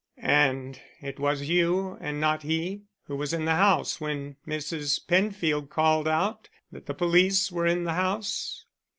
"And 0.17 0.81
it 0.99 1.19
was 1.19 1.43
you 1.47 1.95
and 2.01 2.19
not 2.19 2.41
he 2.41 2.85
who 3.03 3.15
was 3.15 3.33
in 3.33 3.45
the 3.45 3.53
house 3.57 4.01
when 4.01 4.35
Mrs. 4.47 4.99
Penfield 5.07 5.69
called 5.69 6.07
out 6.07 6.49
that 6.71 6.87
the 6.87 6.95
police 6.95 7.51
were 7.51 7.67
in 7.67 7.83
the 7.83 7.93
house?" 7.93 8.65